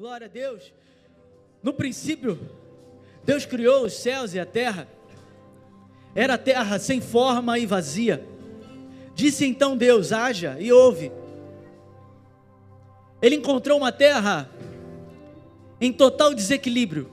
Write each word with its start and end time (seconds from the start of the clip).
Glória 0.00 0.24
a 0.24 0.30
Deus. 0.30 0.72
No 1.62 1.74
princípio, 1.74 2.40
Deus 3.22 3.44
criou 3.44 3.84
os 3.84 3.92
céus 3.92 4.32
e 4.32 4.40
a 4.40 4.46
terra. 4.46 4.88
Era 6.14 6.34
a 6.34 6.38
terra 6.38 6.78
sem 6.78 7.02
forma 7.02 7.58
e 7.58 7.66
vazia. 7.66 8.26
Disse 9.14 9.44
então 9.44 9.76
Deus: 9.76 10.10
haja 10.10 10.56
e 10.58 10.72
ouve. 10.72 11.12
Ele 13.20 13.36
encontrou 13.36 13.76
uma 13.76 13.92
terra 13.92 14.48
em 15.78 15.92
total 15.92 16.32
desequilíbrio. 16.32 17.12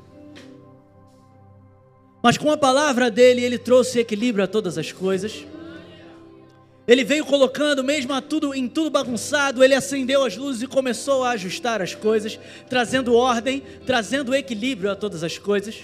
Mas 2.24 2.38
com 2.38 2.50
a 2.50 2.56
palavra 2.56 3.12
dele, 3.12 3.42
ele 3.42 3.58
trouxe 3.58 4.00
equilíbrio 4.00 4.46
a 4.46 4.48
todas 4.48 4.78
as 4.78 4.94
coisas. 4.94 5.46
Ele 6.88 7.04
veio 7.04 7.26
colocando, 7.26 7.84
mesmo 7.84 8.20
tudo, 8.22 8.56
em 8.56 8.68
tudo 8.70 8.90
bagunçado, 8.90 9.62
ele 9.62 9.76
acendeu 9.76 10.24
as 10.24 10.38
luzes 10.38 10.62
e 10.62 10.68
começou 10.68 11.26
a 11.26 11.32
ajustar 11.32 11.82
as 11.82 11.94
coisas, 11.94 12.40
trazendo 12.70 13.14
ordem, 13.14 13.62
trazendo 13.86 14.34
equilíbrio 14.34 14.90
a 14.90 14.96
todas 14.96 15.22
as 15.22 15.38
coisas. 15.38 15.84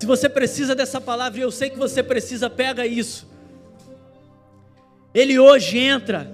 Se 0.00 0.06
você 0.06 0.28
precisa 0.28 0.74
dessa 0.74 1.00
palavra, 1.00 1.38
e 1.38 1.42
eu 1.42 1.52
sei 1.52 1.70
que 1.70 1.78
você 1.78 2.02
precisa, 2.02 2.50
pega 2.50 2.84
isso. 2.84 3.28
Ele 5.14 5.38
hoje 5.38 5.78
entra 5.78 6.28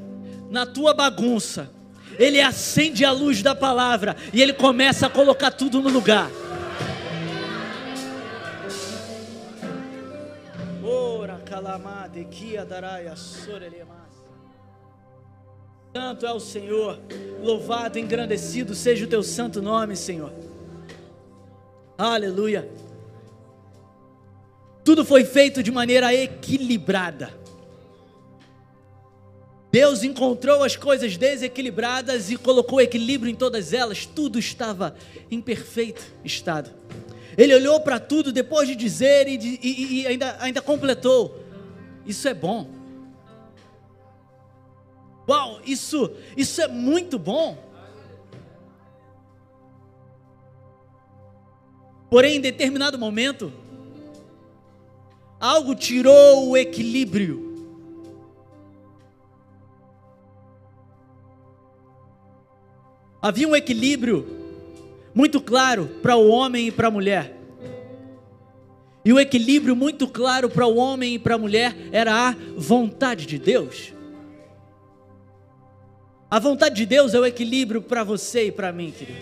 na 0.49 0.65
tua 0.65 0.95
bagunça, 0.95 1.71
ele 2.19 2.41
acende 2.41 3.05
a 3.05 3.13
luz 3.13 3.43
da 3.43 3.55
palavra 3.55 4.17
e 4.33 4.41
ele 4.41 4.55
começa 4.55 5.09
a 5.09 5.11
colocar 5.11 5.51
tudo 5.51 5.83
no 5.83 5.91
lugar. 5.91 6.31
Santo 15.95 16.27
é 16.27 16.33
o 16.33 16.41
Senhor, 16.41 17.01
louvado, 17.43 17.99
engrandecido 17.99 18.75
seja 18.75 19.05
o 19.05 19.09
teu 19.09 19.23
santo 19.23 19.63
nome, 19.63 19.97
Senhor. 19.97 20.33
Aleluia. 21.97 22.69
Tudo 24.85 25.05
foi 25.05 25.25
feito 25.25 25.63
de 25.63 25.73
maneira 25.73 26.15
equilibrada. 26.15 27.33
Deus 29.73 30.03
encontrou 30.03 30.63
as 30.63 30.77
coisas 30.77 31.17
desequilibradas 31.17 32.31
e 32.31 32.37
colocou 32.37 32.81
equilíbrio 32.81 33.31
em 33.31 33.35
todas 33.35 33.73
elas, 33.73 34.07
tudo 34.07 34.39
estava 34.39 34.95
em 35.31 35.41
perfeito 35.41 36.03
estado. 36.25 36.71
Ele 37.37 37.55
olhou 37.55 37.81
para 37.81 37.99
tudo 37.99 38.33
depois 38.33 38.69
de 38.69 38.75
dizer 38.75 39.29
e, 39.29 39.37
e, 39.63 40.03
e 40.03 40.07
ainda, 40.07 40.37
ainda 40.41 40.63
completou: 40.63 41.46
Isso 42.07 42.29
é 42.29 42.35
bom. 42.35 42.71
Uau, 45.29 45.61
isso, 45.67 46.13
isso 46.37 46.63
é 46.63 46.69
muito 46.69 47.19
bom. 47.19 47.59
Porém, 52.09 52.37
em 52.37 52.41
determinado 52.41 52.97
momento, 52.97 53.53
algo 55.41 55.75
tirou 55.75 56.51
o 56.51 56.57
equilíbrio. 56.57 57.45
Havia 63.21 63.49
um 63.49 63.57
equilíbrio 63.57 64.25
muito 65.13 65.41
claro 65.41 65.87
para 66.01 66.15
o 66.15 66.29
homem 66.29 66.69
e 66.69 66.71
para 66.71 66.87
a 66.87 66.91
mulher. 66.91 67.36
E 69.07 69.13
o 69.13 69.21
equilíbrio 69.21 69.77
muito 69.77 70.09
claro 70.09 70.51
para 70.51 70.67
o 70.67 70.75
homem 70.75 71.15
e 71.15 71.19
para 71.21 71.37
a 71.37 71.39
mulher 71.39 71.77
era 71.93 72.29
a 72.29 72.35
vontade 72.57 73.25
de 73.25 73.39
Deus. 73.39 73.93
A 76.29 76.41
vontade 76.41 76.75
de 76.75 76.85
Deus 76.85 77.15
é 77.15 77.21
o 77.21 77.25
equilíbrio 77.25 77.81
para 77.81 78.03
você 78.03 78.49
e 78.49 78.51
para 78.51 78.73
mim, 78.73 78.91
querido. 78.91 79.21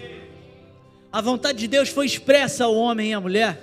A 1.12 1.20
vontade 1.20 1.58
de 1.58 1.68
Deus 1.68 1.90
foi 1.90 2.06
expressa 2.06 2.64
ao 2.64 2.74
homem 2.74 3.10
e 3.10 3.12
à 3.12 3.20
mulher. 3.20 3.62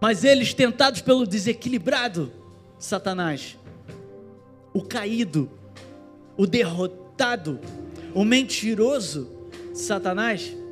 Mas 0.00 0.24
eles, 0.24 0.54
tentados 0.54 1.02
pelo 1.02 1.26
desequilibrado 1.26 2.32
Satanás, 2.78 3.58
o 4.72 4.80
caído, 4.80 5.50
o 6.34 6.46
derrotado, 6.46 7.60
o 8.14 8.24
mentiroso 8.24 9.28
Satanás, 9.74 10.63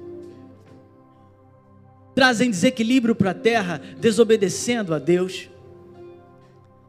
trazem 2.14 2.50
desequilíbrio 2.50 3.14
para 3.14 3.30
a 3.30 3.34
terra, 3.34 3.80
desobedecendo 3.98 4.94
a 4.94 4.98
Deus. 4.98 5.48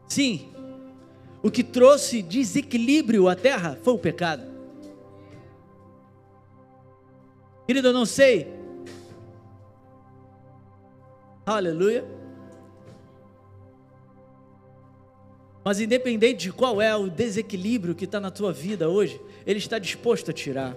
Sim, 0.08 0.48
o 1.42 1.50
que 1.50 1.62
trouxe 1.62 2.22
desequilíbrio 2.22 3.28
à 3.28 3.34
terra 3.34 3.78
foi 3.82 3.94
o 3.94 3.98
pecado. 3.98 4.42
Querido, 7.66 7.88
eu 7.88 7.92
não 7.92 8.04
sei. 8.04 8.52
Aleluia. 11.46 12.04
Mas 15.64 15.80
independente 15.80 16.44
de 16.44 16.52
qual 16.52 16.80
é 16.80 16.94
o 16.94 17.08
desequilíbrio 17.08 17.94
que 17.94 18.04
está 18.04 18.20
na 18.20 18.30
tua 18.30 18.52
vida 18.52 18.88
hoje, 18.88 19.20
Ele 19.46 19.58
está 19.58 19.78
disposto 19.78 20.30
a 20.30 20.34
tirar. 20.34 20.76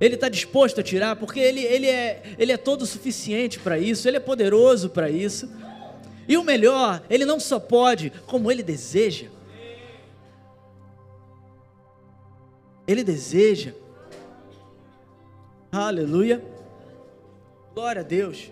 Ele 0.00 0.16
está 0.16 0.28
disposto 0.28 0.80
a 0.80 0.82
tirar, 0.82 1.16
porque 1.16 1.38
ele, 1.38 1.60
ele, 1.60 1.86
é, 1.86 2.22
ele 2.38 2.52
é 2.52 2.56
todo 2.56 2.84
suficiente 2.84 3.58
para 3.58 3.78
isso, 3.78 4.08
Ele 4.08 4.16
é 4.16 4.20
poderoso 4.20 4.90
para 4.90 5.08
isso. 5.08 5.48
E 6.28 6.36
o 6.36 6.42
melhor, 6.42 7.02
Ele 7.08 7.24
não 7.24 7.38
só 7.38 7.60
pode, 7.60 8.10
como 8.26 8.50
Ele 8.50 8.62
deseja. 8.62 9.28
Ele 12.86 13.04
deseja. 13.04 13.72
Aleluia. 15.70 16.44
Glória 17.72 18.00
a 18.00 18.04
Deus. 18.04 18.50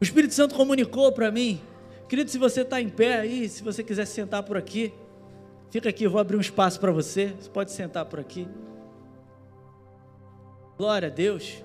O 0.00 0.04
Espírito 0.04 0.34
Santo 0.34 0.54
comunicou 0.54 1.12
para 1.12 1.30
mim 1.30 1.60
Querido, 2.08 2.30
se 2.30 2.38
você 2.38 2.62
está 2.62 2.80
em 2.80 2.88
pé 2.88 3.20
aí, 3.20 3.46
se 3.50 3.62
você 3.62 3.84
quiser 3.84 4.06
sentar 4.06 4.42
por 4.42 4.56
aqui, 4.56 4.94
fica 5.70 5.90
aqui, 5.90 6.04
eu 6.04 6.10
vou 6.10 6.18
abrir 6.18 6.38
um 6.38 6.40
espaço 6.40 6.80
para 6.80 6.90
você. 6.90 7.34
Você 7.38 7.50
pode 7.50 7.70
sentar 7.70 8.06
por 8.06 8.18
aqui. 8.18 8.48
Glória 10.78 11.08
a 11.08 11.10
Deus. 11.10 11.64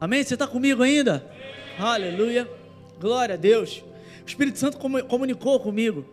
Amém? 0.00 0.24
Você 0.24 0.32
está 0.32 0.46
comigo 0.46 0.82
ainda? 0.82 1.30
Aleluia. 1.78 2.50
Glória 2.98 3.34
a 3.34 3.36
Deus. 3.36 3.84
O 4.24 4.26
Espírito 4.26 4.58
Santo 4.58 4.78
comunicou 5.06 5.60
comigo 5.60 6.06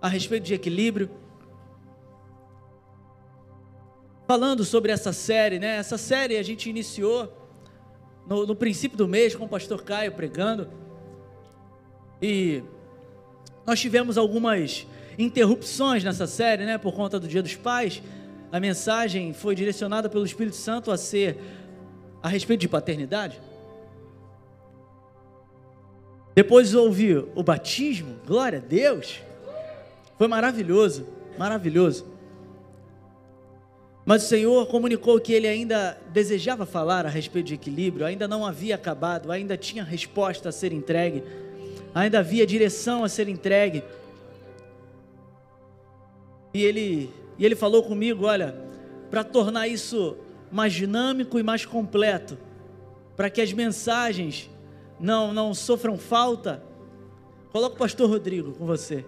a 0.00 0.08
respeito 0.08 0.44
de 0.44 0.54
equilíbrio. 0.54 1.10
Falando 4.26 4.64
sobre 4.64 4.92
essa 4.92 5.12
série, 5.12 5.58
né? 5.58 5.76
Essa 5.76 5.98
série 5.98 6.38
a 6.38 6.42
gente 6.42 6.70
iniciou 6.70 7.30
no, 8.26 8.46
no 8.46 8.56
princípio 8.56 8.96
do 8.96 9.06
mês 9.06 9.34
com 9.34 9.44
o 9.44 9.48
pastor 9.48 9.82
Caio 9.82 10.12
pregando. 10.12 10.70
E 12.22 12.62
nós 13.66 13.78
tivemos 13.78 14.16
algumas 14.16 14.86
interrupções 15.18 16.02
nessa 16.02 16.26
série, 16.26 16.64
né, 16.64 16.78
por 16.78 16.94
conta 16.94 17.20
do 17.20 17.28
Dia 17.28 17.42
dos 17.42 17.56
Pais. 17.56 18.02
A 18.54 18.60
mensagem 18.60 19.32
foi 19.32 19.56
direcionada 19.56 20.08
pelo 20.08 20.24
Espírito 20.24 20.54
Santo 20.54 20.92
a 20.92 20.96
ser 20.96 21.36
a 22.22 22.28
respeito 22.28 22.60
de 22.60 22.68
paternidade. 22.68 23.40
Depois 26.36 26.72
houve 26.72 27.16
o 27.34 27.42
batismo, 27.42 28.14
glória 28.24 28.60
a 28.60 28.62
Deus. 28.62 29.20
Foi 30.16 30.28
maravilhoso, 30.28 31.04
maravilhoso. 31.36 32.06
Mas 34.06 34.22
o 34.22 34.28
Senhor 34.28 34.68
comunicou 34.68 35.18
que 35.18 35.32
ele 35.32 35.48
ainda 35.48 35.98
desejava 36.12 36.64
falar 36.64 37.06
a 37.06 37.08
respeito 37.08 37.46
de 37.46 37.54
equilíbrio, 37.54 38.06
ainda 38.06 38.28
não 38.28 38.46
havia 38.46 38.76
acabado, 38.76 39.32
ainda 39.32 39.56
tinha 39.56 39.82
resposta 39.82 40.50
a 40.50 40.52
ser 40.52 40.72
entregue 40.72 41.24
ainda 41.94 42.18
havia 42.18 42.44
direção 42.46 43.04
a 43.04 43.08
ser 43.08 43.28
entregue. 43.28 43.84
E 46.52 46.62
ele, 46.62 47.10
e 47.38 47.44
ele 47.44 47.54
falou 47.56 47.82
comigo: 47.82 48.26
olha, 48.26 48.54
para 49.10 49.24
tornar 49.24 49.68
isso 49.68 50.16
mais 50.50 50.72
dinâmico 50.72 51.38
e 51.38 51.42
mais 51.42 51.64
completo, 51.64 52.38
para 53.16 53.30
que 53.30 53.40
as 53.40 53.52
mensagens 53.52 54.50
não, 54.98 55.32
não 55.32 55.52
sofram 55.54 55.98
falta, 55.98 56.62
coloca 57.50 57.74
o 57.74 57.78
pastor 57.78 58.08
Rodrigo 58.08 58.52
com 58.52 58.66
você. 58.66 59.04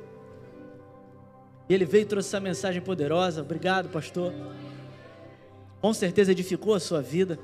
E 1.68 1.74
ele 1.74 1.84
veio 1.84 2.02
e 2.02 2.06
trouxe 2.06 2.28
essa 2.28 2.40
mensagem 2.40 2.80
poderosa. 2.80 3.42
Obrigado, 3.42 3.88
pastor. 3.88 4.32
Com 5.80 5.92
certeza 5.92 6.32
edificou 6.32 6.74
a 6.74 6.80
sua 6.80 7.02
vida. 7.02 7.38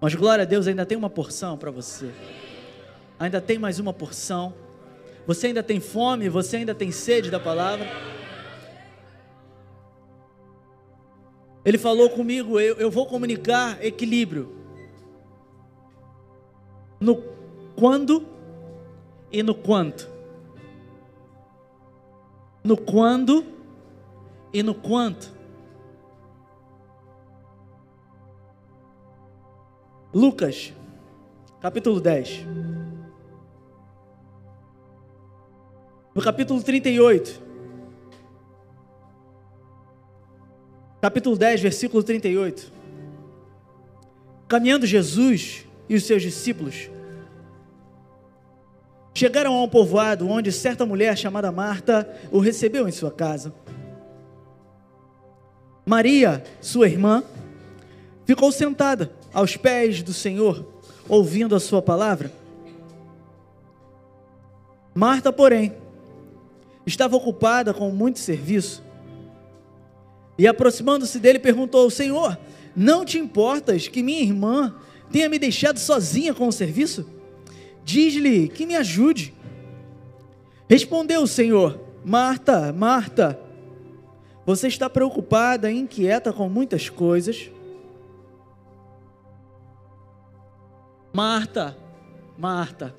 Mas 0.00 0.14
glória 0.14 0.42
a 0.42 0.46
Deus, 0.46 0.66
ainda 0.66 0.86
tem 0.86 0.96
uma 0.96 1.10
porção 1.10 1.58
para 1.58 1.70
você 1.70 2.10
ainda 3.18 3.40
tem 3.40 3.58
mais 3.58 3.78
uma 3.78 3.92
porção. 3.92 4.54
Você 5.26 5.48
ainda 5.48 5.62
tem 5.62 5.80
fome, 5.80 6.28
você 6.28 6.58
ainda 6.58 6.74
tem 6.74 6.92
sede 6.92 7.30
da 7.30 7.40
palavra. 7.40 7.86
Ele 11.66 11.76
falou 11.76 12.08
comigo: 12.08 12.58
eu, 12.58 12.76
eu 12.76 12.90
vou 12.90 13.06
comunicar 13.06 13.84
equilíbrio 13.84 14.56
no 16.98 17.22
quando 17.76 18.26
e 19.30 19.42
no 19.42 19.54
quanto. 19.54 20.16
no 22.66 22.76
quando 22.76 23.46
e 24.52 24.60
no 24.60 24.74
quanto. 24.74 25.32
Lucas, 30.12 30.72
capítulo 31.60 32.00
10. 32.00 32.44
No 36.12 36.20
capítulo 36.22 36.60
38. 36.60 37.45
Capítulo 41.06 41.36
10, 41.36 41.60
versículo 41.60 42.02
38. 42.02 42.72
Caminhando 44.48 44.84
Jesus 44.84 45.64
e 45.88 45.94
os 45.94 46.02
seus 46.02 46.20
discípulos 46.20 46.90
chegaram 49.14 49.54
a 49.54 49.62
um 49.62 49.68
povoado 49.68 50.28
onde 50.28 50.50
certa 50.50 50.84
mulher 50.84 51.16
chamada 51.16 51.52
Marta 51.52 52.12
o 52.32 52.40
recebeu 52.40 52.88
em 52.88 52.90
sua 52.90 53.12
casa. 53.12 53.54
Maria, 55.86 56.42
sua 56.60 56.88
irmã, 56.88 57.22
ficou 58.24 58.50
sentada 58.50 59.12
aos 59.32 59.56
pés 59.56 60.02
do 60.02 60.12
Senhor, 60.12 60.66
ouvindo 61.08 61.54
a 61.54 61.60
sua 61.60 61.80
palavra. 61.80 62.32
Marta, 64.92 65.32
porém, 65.32 65.72
estava 66.84 67.14
ocupada 67.14 67.72
com 67.72 67.92
muito 67.92 68.18
serviço. 68.18 68.84
E 70.38 70.46
aproximando-se 70.46 71.18
dele, 71.18 71.38
perguntou: 71.38 71.88
Senhor, 71.90 72.38
não 72.74 73.04
te 73.04 73.18
importas 73.18 73.88
que 73.88 74.02
minha 74.02 74.22
irmã 74.22 74.74
tenha 75.10 75.28
me 75.28 75.38
deixado 75.38 75.78
sozinha 75.78 76.34
com 76.34 76.48
o 76.48 76.52
serviço? 76.52 77.08
Diz-lhe 77.84 78.48
que 78.48 78.66
me 78.66 78.76
ajude. 78.76 79.34
Respondeu 80.68 81.22
o 81.22 81.26
Senhor: 81.26 81.80
Marta, 82.04 82.72
Marta, 82.72 83.40
você 84.44 84.68
está 84.68 84.90
preocupada 84.90 85.70
e 85.70 85.78
inquieta 85.78 86.32
com 86.32 86.48
muitas 86.48 86.88
coisas. 86.88 87.50
Marta, 91.12 91.76
Marta, 92.36 92.94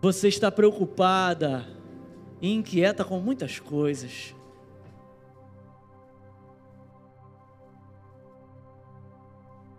você 0.00 0.26
está 0.26 0.50
preocupada 0.50 1.64
e 2.42 2.52
inquieta 2.52 3.04
com 3.04 3.20
muitas 3.20 3.60
coisas. 3.60 4.34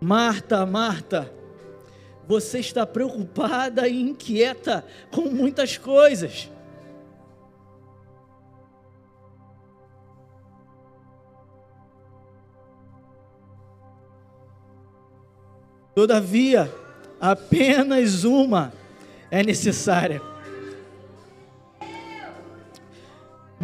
Marta, 0.00 0.64
Marta, 0.64 1.32
você 2.26 2.58
está 2.58 2.86
preocupada 2.86 3.86
e 3.86 4.00
inquieta 4.00 4.84
com 5.10 5.28
muitas 5.28 5.76
coisas. 5.76 6.50
Todavia, 15.94 16.74
apenas 17.20 18.24
uma 18.24 18.72
é 19.30 19.42
necessária. 19.42 20.33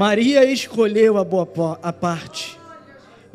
Maria 0.01 0.47
escolheu 0.47 1.19
a 1.19 1.25
boa 1.25 1.79
a 1.83 1.93
parte, 1.93 2.59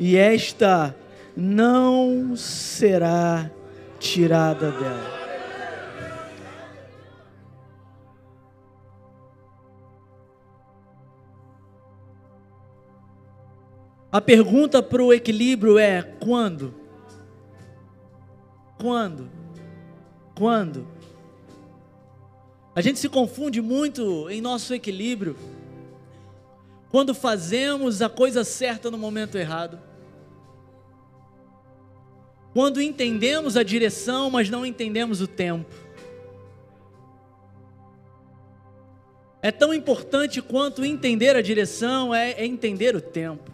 e 0.00 0.16
esta 0.16 0.96
não 1.36 2.34
será 2.34 3.48
tirada 4.00 4.72
dela. 4.72 5.16
A 14.10 14.20
pergunta 14.20 14.82
para 14.82 15.04
o 15.04 15.12
equilíbrio 15.12 15.78
é: 15.78 16.02
quando? 16.02 16.74
Quando? 18.76 19.30
Quando? 20.36 20.84
A 22.74 22.80
gente 22.80 22.98
se 22.98 23.08
confunde 23.08 23.62
muito 23.62 24.28
em 24.28 24.40
nosso 24.40 24.74
equilíbrio 24.74 25.36
quando 26.96 27.12
fazemos 27.12 28.00
a 28.00 28.08
coisa 28.08 28.42
certa 28.42 28.90
no 28.90 28.96
momento 28.96 29.36
errado. 29.36 29.78
Quando 32.54 32.80
entendemos 32.80 33.54
a 33.54 33.62
direção, 33.62 34.30
mas 34.30 34.48
não 34.48 34.64
entendemos 34.64 35.20
o 35.20 35.26
tempo. 35.26 35.74
É 39.42 39.52
tão 39.52 39.74
importante 39.74 40.40
quanto 40.40 40.86
entender 40.86 41.36
a 41.36 41.42
direção 41.42 42.14
é, 42.14 42.30
é 42.30 42.46
entender 42.46 42.96
o 42.96 43.00
tempo. 43.02 43.52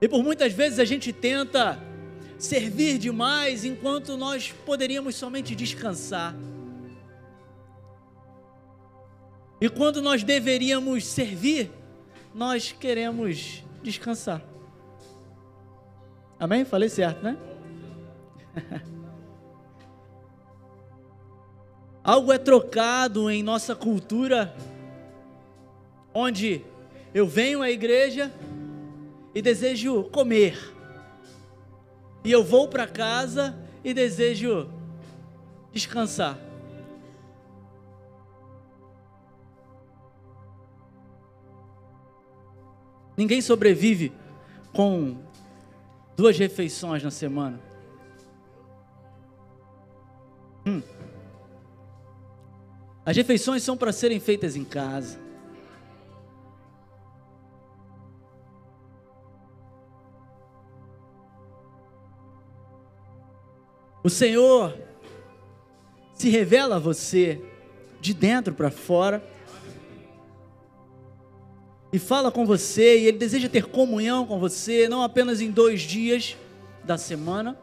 E 0.00 0.08
por 0.08 0.22
muitas 0.22 0.54
vezes 0.54 0.78
a 0.78 0.84
gente 0.86 1.12
tenta 1.12 1.78
servir 2.38 2.96
demais 2.96 3.66
enquanto 3.66 4.16
nós 4.16 4.50
poderíamos 4.64 5.14
somente 5.14 5.54
descansar. 5.54 6.34
E 9.60 9.68
quando 9.68 10.00
nós 10.00 10.24
deveríamos 10.24 11.04
servir, 11.04 11.70
nós 12.34 12.72
queremos 12.72 13.62
descansar. 13.82 14.42
Amém? 16.38 16.64
Falei 16.64 16.88
certo, 16.88 17.22
né? 17.22 17.36
Algo 22.02 22.32
é 22.32 22.38
trocado 22.38 23.30
em 23.30 23.42
nossa 23.42 23.76
cultura, 23.76 24.56
onde 26.14 26.64
eu 27.12 27.26
venho 27.26 27.60
à 27.60 27.70
igreja 27.70 28.32
e 29.34 29.42
desejo 29.42 30.04
comer, 30.04 30.58
e 32.24 32.32
eu 32.32 32.42
vou 32.42 32.66
para 32.68 32.86
casa 32.86 33.54
e 33.84 33.92
desejo 33.92 34.70
descansar. 35.72 36.49
Ninguém 43.20 43.42
sobrevive 43.42 44.14
com 44.72 45.18
duas 46.16 46.38
refeições 46.38 47.02
na 47.02 47.10
semana. 47.10 47.60
Hum. 50.66 50.80
As 53.04 53.14
refeições 53.14 53.62
são 53.62 53.76
para 53.76 53.92
serem 53.92 54.18
feitas 54.18 54.56
em 54.56 54.64
casa. 54.64 55.20
O 64.02 64.08
Senhor 64.08 64.74
se 66.14 66.30
revela 66.30 66.76
a 66.76 66.78
você 66.78 67.38
de 68.00 68.14
dentro 68.14 68.54
para 68.54 68.70
fora 68.70 69.22
e 71.92 71.98
fala 71.98 72.30
com 72.30 72.46
você, 72.46 72.98
e 72.98 73.06
Ele 73.06 73.18
deseja 73.18 73.48
ter 73.48 73.66
comunhão 73.66 74.26
com 74.26 74.38
você, 74.38 74.88
não 74.88 75.02
apenas 75.02 75.40
em 75.40 75.50
dois 75.50 75.82
dias 75.82 76.36
da 76.84 76.96
semana, 76.96 77.58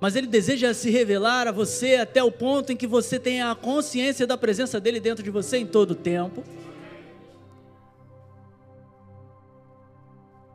mas 0.00 0.16
Ele 0.16 0.26
deseja 0.26 0.72
se 0.72 0.90
revelar 0.90 1.48
a 1.48 1.52
você 1.52 1.96
até 1.96 2.22
o 2.22 2.30
ponto 2.30 2.72
em 2.72 2.76
que 2.76 2.86
você 2.86 3.18
tenha 3.18 3.50
a 3.50 3.54
consciência 3.54 4.26
da 4.26 4.38
presença 4.38 4.80
dEle 4.80 5.00
dentro 5.00 5.22
de 5.22 5.30
você 5.30 5.58
em 5.58 5.66
todo 5.66 5.90
o 5.90 5.94
tempo. 5.94 6.42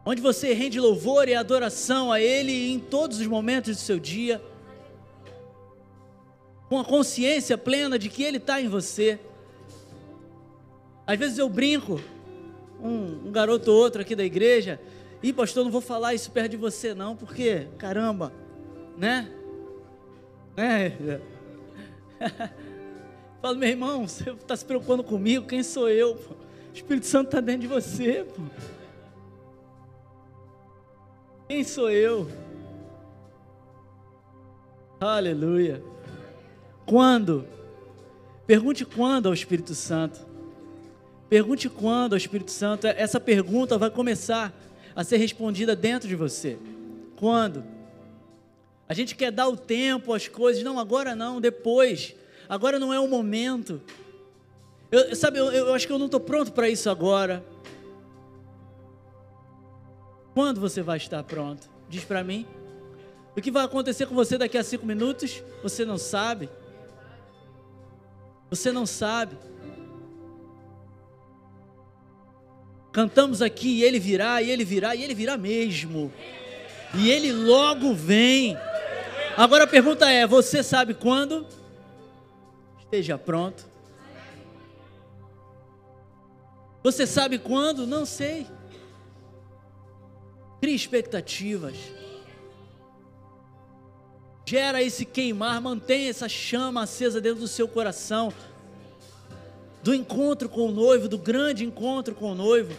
Onde 0.06 0.22
você 0.22 0.54
rende 0.54 0.80
louvor 0.80 1.30
e 1.30 1.36
adoração 1.36 2.12
a 2.12 2.20
Ele 2.20 2.72
em 2.72 2.80
todos 2.80 3.20
os 3.20 3.28
momentos 3.28 3.76
do 3.78 3.82
seu 3.82 4.00
dia, 4.00 4.42
com 6.68 6.80
a 6.80 6.84
consciência 6.84 7.58
plena 7.58 8.00
de 8.00 8.10
que 8.10 8.24
Ele 8.24 8.38
está 8.38 8.60
em 8.60 8.68
você. 8.68 9.20
Às 11.06 11.20
vezes 11.20 11.38
eu 11.38 11.50
brinco, 11.50 12.00
um, 12.82 13.28
um 13.28 13.32
garoto 13.32 13.72
ou 13.72 13.78
outro 13.78 14.02
aqui 14.02 14.16
da 14.16 14.24
igreja, 14.24 14.80
e 15.22 15.32
pastor, 15.32 15.64
não 15.64 15.72
vou 15.72 15.82
falar 15.82 16.14
isso 16.14 16.32
perto 16.32 16.52
de 16.52 16.58
você 16.58 16.94
não, 16.94 17.16
porque, 17.16 17.68
caramba, 17.78 18.34
né? 18.98 19.32
Né? 20.56 21.22
Falo, 23.42 23.58
meu 23.58 23.70
irmão, 23.70 24.08
você 24.08 24.30
está 24.30 24.56
se 24.56 24.64
preocupando 24.64 25.04
comigo, 25.04 25.46
quem 25.46 25.64
sou 25.64 25.90
eu? 25.90 26.16
Pô? 26.16 26.34
O 26.34 26.74
Espírito 26.74 27.06
Santo 27.06 27.28
está 27.28 27.40
dentro 27.40 27.62
de 27.62 27.68
você. 27.68 28.24
Pô. 28.24 28.42
Quem 31.48 31.64
sou 31.64 31.90
eu? 31.90 32.28
Aleluia. 35.00 35.84
Quando? 36.86 37.46
Pergunte 38.48 38.86
quando 38.86 39.28
ao 39.28 39.34
Espírito 39.34 39.76
Santo. 39.76 40.33
Pergunte 41.34 41.68
quando 41.68 42.16
Espírito 42.16 42.52
Santo. 42.52 42.86
Essa 42.86 43.20
pergunta 43.20 43.76
vai 43.76 43.90
começar 43.90 44.54
a 44.96 45.04
ser 45.04 45.18
respondida 45.18 45.76
dentro 45.76 46.08
de 46.08 46.16
você. 46.16 46.60
Quando? 47.16 47.64
A 48.88 48.94
gente 48.94 49.16
quer 49.16 49.32
dar 49.32 49.48
o 49.48 49.58
tempo 49.58 50.14
às 50.14 50.28
coisas, 50.28 50.62
não, 50.62 50.78
agora 50.78 51.16
não, 51.16 51.42
depois. 51.42 52.16
Agora 52.48 52.78
não 52.78 52.94
é 52.94 53.00
o 53.00 53.08
momento. 53.08 53.82
Eu, 54.92 55.16
sabe, 55.16 55.40
eu, 55.40 55.52
eu 55.52 55.74
acho 55.74 55.88
que 55.88 55.92
eu 55.92 55.98
não 55.98 56.06
estou 56.06 56.20
pronto 56.20 56.52
para 56.52 56.70
isso 56.70 56.88
agora. 56.88 57.44
Quando 60.36 60.62
você 60.62 60.84
vai 60.84 60.98
estar 60.98 61.24
pronto? 61.24 61.68
Diz 61.90 62.06
para 62.06 62.24
mim. 62.24 62.46
O 63.36 63.42
que 63.42 63.50
vai 63.50 63.66
acontecer 63.66 64.06
com 64.06 64.14
você 64.14 64.38
daqui 64.38 64.56
a 64.56 64.64
cinco 64.64 64.86
minutos? 64.86 65.42
Você 65.64 65.84
não 65.84 65.98
sabe. 65.98 66.48
Você 68.52 68.72
não 68.72 68.86
sabe. 68.86 69.36
Cantamos 72.94 73.42
aqui, 73.42 73.80
e 73.80 73.84
ele 73.84 74.00
virá, 74.00 74.40
e 74.42 74.52
ele 74.52 74.64
virá, 74.64 74.96
e 74.96 75.04
ele 75.04 75.16
virá 75.16 75.36
mesmo. 75.36 76.14
E 76.94 77.10
ele 77.10 77.34
logo 77.34 77.92
vem. 77.94 78.56
Agora 79.36 79.64
a 79.64 79.68
pergunta 79.68 80.10
é: 80.12 80.28
você 80.28 80.62
sabe 80.62 80.94
quando? 80.94 81.48
Esteja 82.80 83.18
pronto. 83.18 83.66
Você 86.84 87.08
sabe 87.08 87.40
quando? 87.40 87.88
Não 87.88 88.06
sei. 88.06 88.46
Crie 90.62 90.76
expectativas. 90.76 91.76
Gera 94.46 94.84
esse 94.84 95.04
queimar, 95.04 95.60
mantenha 95.60 96.12
essa 96.12 96.30
chama 96.30 96.84
acesa 96.84 97.20
dentro 97.20 97.40
do 97.40 97.48
seu 97.48 97.68
coração. 97.68 98.32
Do 99.84 99.94
encontro 99.94 100.48
com 100.48 100.68
o 100.68 100.72
noivo, 100.72 101.10
do 101.10 101.18
grande 101.18 101.66
encontro 101.66 102.16
com 102.16 102.32
o 102.32 102.36
noivo. 102.36 102.74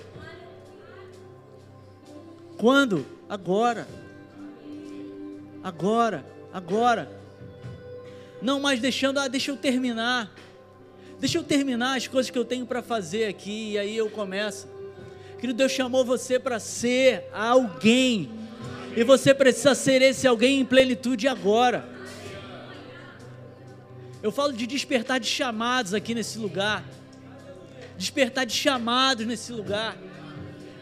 Quando? 2.56 3.04
Agora. 3.28 3.86
Agora, 5.62 6.24
agora. 6.52 7.08
Não 8.40 8.58
mais 8.58 8.80
deixando, 8.80 9.18
ah, 9.18 9.28
deixa 9.28 9.50
eu 9.50 9.56
terminar. 9.56 10.32
Deixa 11.20 11.38
eu 11.38 11.42
terminar 11.42 11.96
as 11.96 12.06
coisas 12.06 12.30
que 12.30 12.38
eu 12.38 12.44
tenho 12.44 12.66
para 12.66 12.82
fazer 12.82 13.26
aqui 13.26 13.72
e 13.72 13.78
aí 13.78 13.96
eu 13.96 14.10
começo. 14.10 14.66
Querido, 15.38 15.56
Deus 15.58 15.72
chamou 15.72 16.04
você 16.04 16.38
para 16.38 16.58
ser 16.58 17.24
alguém. 17.32 18.30
E 18.96 19.02
você 19.04 19.34
precisa 19.34 19.74
ser 19.74 20.02
esse 20.02 20.26
alguém 20.26 20.60
em 20.60 20.64
plenitude 20.64 21.26
agora. 21.28 21.93
Eu 24.24 24.32
falo 24.32 24.54
de 24.54 24.66
despertar 24.66 25.20
de 25.20 25.26
chamados 25.26 25.92
aqui 25.92 26.14
nesse 26.14 26.38
lugar. 26.38 26.82
Despertar 27.98 28.46
de 28.46 28.54
chamados 28.54 29.26
nesse 29.26 29.52
lugar. 29.52 29.98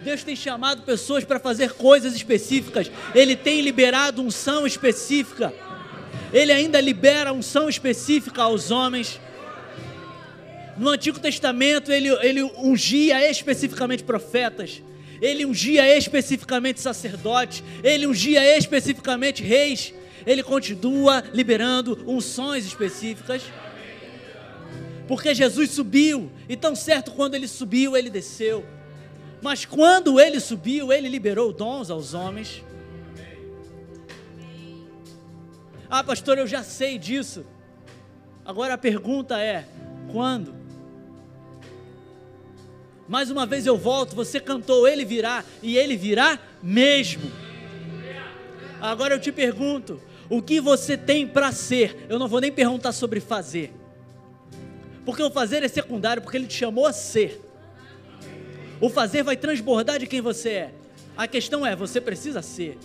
Deus 0.00 0.22
tem 0.22 0.36
chamado 0.36 0.82
pessoas 0.82 1.24
para 1.24 1.40
fazer 1.40 1.72
coisas 1.72 2.14
específicas. 2.14 2.88
Ele 3.12 3.34
tem 3.34 3.60
liberado 3.60 4.22
unção 4.22 4.64
específica. 4.64 5.52
Ele 6.32 6.52
ainda 6.52 6.80
libera 6.80 7.32
unção 7.32 7.68
específica 7.68 8.44
aos 8.44 8.70
homens. 8.70 9.20
No 10.78 10.90
Antigo 10.90 11.18
Testamento, 11.18 11.90
ele, 11.90 12.10
ele 12.24 12.44
ungia 12.44 13.28
especificamente 13.28 14.04
profetas. 14.04 14.80
Ele 15.20 15.44
ungia 15.44 15.98
especificamente 15.98 16.80
sacerdotes. 16.80 17.64
Ele 17.82 18.06
ungia 18.06 18.56
especificamente 18.56 19.42
reis. 19.42 19.92
Ele 20.26 20.42
continua 20.42 21.22
liberando 21.32 21.98
unções 22.06 22.64
específicas. 22.66 23.42
Porque 25.06 25.34
Jesus 25.34 25.70
subiu. 25.70 26.30
E 26.48 26.56
tão 26.56 26.74
certo 26.74 27.12
quando 27.12 27.34
ele 27.34 27.48
subiu, 27.48 27.96
ele 27.96 28.10
desceu. 28.10 28.64
Mas 29.42 29.64
quando 29.64 30.20
ele 30.20 30.38
subiu, 30.38 30.92
ele 30.92 31.08
liberou 31.08 31.52
dons 31.52 31.90
aos 31.90 32.14
homens. 32.14 32.62
Ah, 35.90 36.02
pastor, 36.02 36.38
eu 36.38 36.46
já 36.46 36.62
sei 36.62 36.96
disso. 36.96 37.44
Agora 38.44 38.74
a 38.74 38.78
pergunta 38.78 39.38
é: 39.38 39.66
quando? 40.10 40.54
Mais 43.08 43.30
uma 43.30 43.44
vez 43.44 43.66
eu 43.66 43.76
volto, 43.76 44.16
você 44.16 44.40
cantou, 44.40 44.88
ele 44.88 45.04
virá, 45.04 45.44
e 45.62 45.76
ele 45.76 45.96
virá 45.96 46.38
mesmo. 46.62 47.30
Agora 48.80 49.14
eu 49.14 49.20
te 49.20 49.30
pergunto: 49.30 50.00
o 50.28 50.40
que 50.40 50.60
você 50.60 50.96
tem 50.96 51.26
para 51.26 51.52
ser? 51.52 52.06
Eu 52.08 52.18
não 52.18 52.28
vou 52.28 52.40
nem 52.40 52.50
perguntar 52.50 52.92
sobre 52.92 53.20
fazer, 53.20 53.72
porque 55.04 55.22
o 55.22 55.30
fazer 55.30 55.62
é 55.62 55.68
secundário, 55.68 56.22
porque 56.22 56.36
ele 56.36 56.46
te 56.46 56.54
chamou 56.54 56.86
a 56.86 56.92
ser. 56.92 57.40
O 58.80 58.88
fazer 58.88 59.22
vai 59.22 59.36
transbordar 59.36 59.98
de 59.98 60.06
quem 60.06 60.20
você 60.20 60.50
é. 60.50 60.74
A 61.16 61.28
questão 61.28 61.64
é, 61.64 61.76
você 61.76 62.00
precisa 62.00 62.42
ser. 62.42 62.78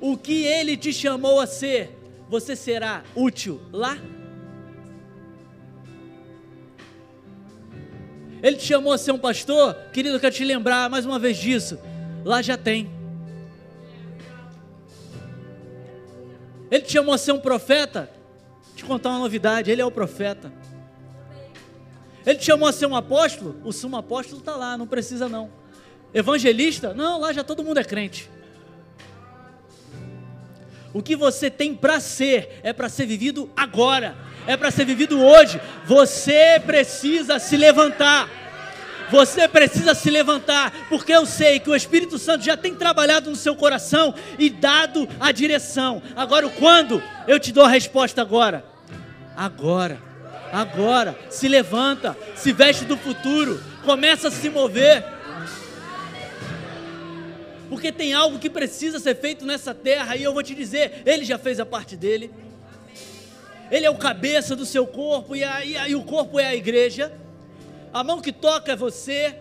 O 0.00 0.16
que 0.16 0.44
ele 0.44 0.76
te 0.76 0.92
chamou 0.92 1.40
a 1.40 1.46
ser, 1.46 1.90
você 2.28 2.56
será 2.56 3.04
útil 3.14 3.60
lá? 3.72 3.98
Ele 8.42 8.56
te 8.56 8.64
chamou 8.64 8.92
a 8.92 8.98
ser 8.98 9.12
um 9.12 9.18
pastor? 9.18 9.74
Querido, 9.92 10.16
eu 10.16 10.20
quero 10.20 10.34
te 10.34 10.44
lembrar 10.44 10.90
mais 10.90 11.06
uma 11.06 11.18
vez 11.18 11.36
disso. 11.36 11.78
Lá 12.24 12.42
já 12.42 12.56
tem. 12.56 12.95
Ele 16.70 16.82
te 16.82 16.92
chamou 16.92 17.14
a 17.14 17.18
ser 17.18 17.32
um 17.32 17.40
profeta? 17.40 18.10
Te 18.74 18.84
contar 18.84 19.10
uma 19.10 19.20
novidade, 19.20 19.70
ele 19.70 19.80
é 19.80 19.84
o 19.84 19.90
profeta. 19.90 20.52
Ele 22.24 22.38
te 22.38 22.44
chamou 22.44 22.68
a 22.68 22.72
ser 22.72 22.86
um 22.86 22.96
apóstolo? 22.96 23.60
O 23.64 23.72
sumo 23.72 23.96
apóstolo 23.96 24.40
está 24.40 24.56
lá, 24.56 24.76
não 24.76 24.86
precisa 24.86 25.28
não. 25.28 25.50
Evangelista? 26.12 26.92
Não, 26.92 27.20
lá 27.20 27.32
já 27.32 27.44
todo 27.44 27.62
mundo 27.62 27.78
é 27.78 27.84
crente. 27.84 28.28
O 30.92 31.02
que 31.02 31.14
você 31.14 31.50
tem 31.50 31.74
para 31.74 32.00
ser 32.00 32.60
é 32.62 32.72
para 32.72 32.88
ser 32.88 33.06
vivido 33.06 33.50
agora, 33.56 34.16
é 34.46 34.56
para 34.56 34.70
ser 34.70 34.84
vivido 34.84 35.20
hoje. 35.20 35.60
Você 35.84 36.60
precisa 36.64 37.38
se 37.38 37.56
levantar. 37.56 38.45
Você 39.10 39.46
precisa 39.46 39.94
se 39.94 40.10
levantar, 40.10 40.72
porque 40.88 41.12
eu 41.12 41.24
sei 41.26 41.60
que 41.60 41.70
o 41.70 41.76
Espírito 41.76 42.18
Santo 42.18 42.44
já 42.44 42.56
tem 42.56 42.74
trabalhado 42.74 43.30
no 43.30 43.36
seu 43.36 43.54
coração 43.54 44.14
e 44.38 44.50
dado 44.50 45.08
a 45.20 45.30
direção. 45.32 46.02
Agora, 46.16 46.46
o 46.46 46.50
quando? 46.50 47.02
Eu 47.26 47.38
te 47.38 47.52
dou 47.52 47.64
a 47.64 47.68
resposta 47.68 48.20
agora. 48.20 48.64
Agora 49.36 50.06
agora, 50.52 51.18
se 51.28 51.48
levanta, 51.48 52.16
se 52.34 52.52
veste 52.52 52.84
do 52.84 52.96
futuro, 52.96 53.62
começa 53.84 54.28
a 54.28 54.30
se 54.30 54.48
mover. 54.48 55.04
Porque 57.68 57.90
tem 57.90 58.14
algo 58.14 58.38
que 58.38 58.48
precisa 58.48 58.98
ser 58.98 59.16
feito 59.16 59.44
nessa 59.44 59.74
terra, 59.74 60.16
e 60.16 60.22
eu 60.22 60.32
vou 60.32 60.42
te 60.42 60.54
dizer, 60.54 61.02
ele 61.04 61.24
já 61.24 61.36
fez 61.36 61.58
a 61.58 61.66
parte 61.66 61.96
dele. 61.96 62.30
Ele 63.70 63.84
é 63.84 63.90
o 63.90 63.96
cabeça 63.96 64.54
do 64.54 64.64
seu 64.64 64.86
corpo, 64.86 65.34
e, 65.34 65.42
aí, 65.42 65.76
e 65.88 65.94
o 65.94 66.02
corpo 66.04 66.38
é 66.38 66.46
a 66.46 66.54
igreja. 66.54 67.12
A 67.96 68.04
mão 68.04 68.20
que 68.20 68.32
toca 68.32 68.72
é 68.72 68.76
você, 68.76 69.34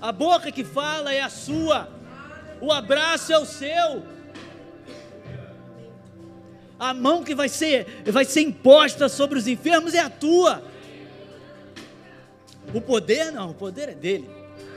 a 0.00 0.10
boca 0.10 0.50
que 0.50 0.64
fala 0.64 1.12
é 1.12 1.20
a 1.20 1.28
sua, 1.28 1.88
o 2.60 2.72
abraço 2.72 3.32
é 3.32 3.38
o 3.38 3.44
seu 3.44 4.02
a 6.78 6.94
mão 6.94 7.24
que 7.24 7.34
vai 7.34 7.48
ser, 7.48 8.02
vai 8.06 8.24
ser 8.24 8.42
imposta 8.42 9.08
sobre 9.08 9.38
os 9.38 9.48
enfermos 9.48 9.94
é 9.94 9.98
a 9.98 10.08
tua. 10.08 10.62
O 12.72 12.80
poder 12.80 13.32
não, 13.32 13.50
o 13.50 13.54
poder 13.54 13.88
é 13.88 13.94
dele. 13.94 14.30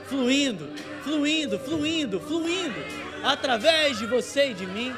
Fluindo, 0.08 0.68
fluindo, 1.04 1.58
fluindo, 1.60 2.20
fluindo, 2.20 2.80
através 3.22 3.98
de 3.98 4.06
você 4.06 4.50
e 4.50 4.54
de 4.54 4.66
mim. 4.66 4.92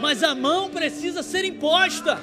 Mas 0.00 0.22
a 0.22 0.34
mão 0.34 0.68
precisa 0.68 1.22
ser 1.22 1.44
imposta. 1.44 2.18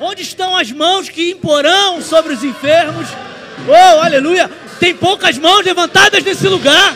Onde 0.00 0.22
estão 0.22 0.54
as 0.54 0.70
mãos 0.70 1.08
que 1.08 1.30
imporão 1.30 2.02
sobre 2.02 2.34
os 2.34 2.44
enfermos? 2.44 3.08
Oh, 3.66 4.00
aleluia! 4.02 4.50
Tem 4.78 4.94
poucas 4.94 5.38
mãos 5.38 5.64
levantadas 5.64 6.22
nesse 6.22 6.46
lugar. 6.46 6.94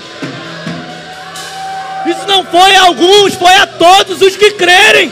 Isso 2.06 2.26
não 2.26 2.44
foi 2.44 2.76
a 2.76 2.82
alguns, 2.82 3.34
foi 3.34 3.54
a 3.54 3.66
todos 3.66 4.20
os 4.20 4.36
que 4.36 4.50
crerem. 4.52 5.10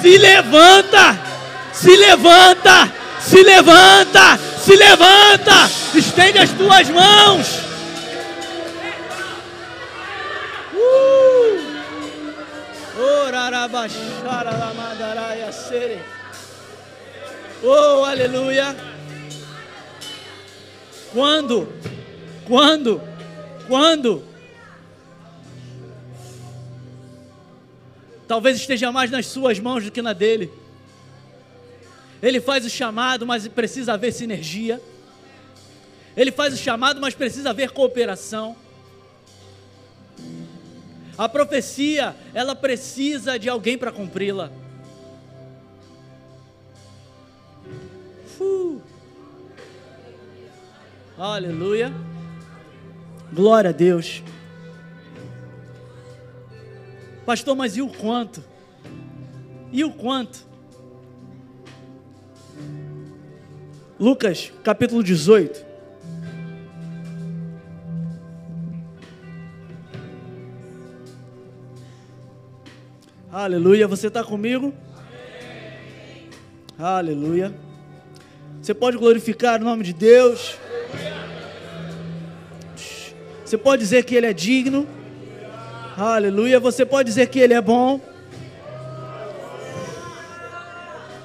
Se 0.00 0.16
levanta, 0.18 1.18
se 1.72 1.96
levanta, 1.96 2.92
se 3.20 3.42
levanta, 3.42 4.38
se 4.64 4.76
levanta, 4.76 5.70
estende 5.94 6.38
as 6.38 6.50
tuas 6.50 6.88
mãos. 6.90 7.46
Uh! 10.74 11.58
Oh, 12.98 13.26
aleluia. 18.04 18.76
Quando? 21.12 21.68
Quando? 22.46 23.00
Quando? 23.66 24.22
Talvez 28.28 28.56
esteja 28.56 28.90
mais 28.90 29.10
nas 29.10 29.26
suas 29.26 29.58
mãos 29.58 29.84
do 29.84 29.90
que 29.90 30.02
na 30.02 30.12
dele. 30.12 30.50
Ele 32.22 32.40
faz 32.40 32.64
o 32.64 32.70
chamado, 32.70 33.26
mas 33.26 33.46
precisa 33.48 33.94
haver 33.94 34.12
sinergia. 34.12 34.80
Ele 36.16 36.32
faz 36.32 36.54
o 36.54 36.56
chamado, 36.56 37.00
mas 37.00 37.14
precisa 37.14 37.50
haver 37.50 37.70
cooperação. 37.70 38.56
A 41.16 41.28
profecia, 41.28 42.14
ela 42.34 42.54
precisa 42.54 43.38
de 43.38 43.48
alguém 43.48 43.78
para 43.78 43.92
cumpri-la. 43.92 44.50
Uh. 48.40 48.80
Aleluia. 51.18 51.92
Glória 53.32 53.70
a 53.70 53.72
Deus. 53.72 54.22
Pastor, 57.24 57.56
mas 57.56 57.76
e 57.76 57.82
o 57.82 57.88
quanto? 57.88 58.42
E 59.72 59.82
o 59.82 59.90
quanto? 59.90 60.46
Lucas 63.98 64.52
capítulo 64.62 65.02
18. 65.02 65.64
Aleluia, 73.32 73.86
você 73.86 74.06
está 74.06 74.22
comigo? 74.24 74.72
Amém. 74.94 76.28
Aleluia. 76.78 77.65
Você 78.66 78.74
pode 78.74 78.96
glorificar 78.96 79.60
o 79.60 79.64
nome 79.64 79.84
de 79.84 79.92
Deus. 79.92 80.58
Você 83.44 83.56
pode 83.56 83.80
dizer 83.80 84.04
que 84.04 84.12
Ele 84.12 84.26
é 84.26 84.32
digno. 84.32 84.88
Aleluia. 85.96 86.58
Você 86.58 86.84
pode 86.84 87.08
dizer 87.08 87.28
que 87.28 87.38
Ele 87.38 87.54
é 87.54 87.60
bom. 87.60 88.00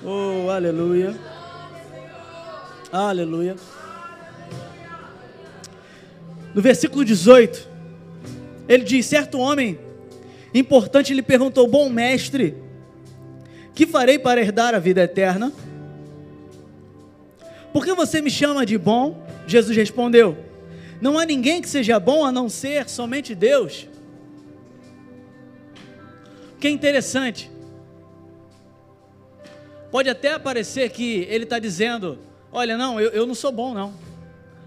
Oh, 0.04 0.52
aleluia. 0.52 1.16
Aleluia. 2.92 3.56
No 6.54 6.62
versículo 6.62 7.04
18, 7.04 7.68
ele 8.70 8.84
diz: 8.84 9.08
Certo 9.08 9.40
homem 9.40 9.80
importante 10.54 11.12
lhe 11.12 11.24
perguntou: 11.24 11.68
Bom 11.68 11.90
mestre, 11.90 12.56
que 13.74 13.88
farei 13.88 14.20
para 14.20 14.40
herdar 14.40 14.76
a 14.76 14.80
vida 14.80 15.02
eterna? 15.02 15.52
Por 17.72 17.86
que 17.86 17.94
você 17.94 18.22
me 18.22 18.30
chama 18.30 18.66
de 18.66 18.78
bom? 18.78 19.26
Jesus 19.48 19.76
respondeu: 19.76 20.38
Não 21.00 21.18
há 21.18 21.26
ninguém 21.26 21.62
que 21.62 21.70
seja 21.70 22.00
bom 22.00 22.26
a 22.26 22.32
não 22.32 22.50
ser 22.50 22.90
somente 22.90 23.34
Deus. 23.34 23.88
Que 26.60 26.70
interessante. 26.70 27.50
Pode 29.90 30.10
até 30.10 30.38
parecer 30.38 30.90
que 30.90 31.26
ele 31.30 31.46
está 31.46 31.60
dizendo: 31.60 32.20
Olha, 32.52 32.78
não, 32.78 33.00
eu, 33.00 33.10
eu 33.12 33.26
não 33.26 33.36
sou 33.36 33.52
bom, 33.52 33.74
não. 33.74 33.94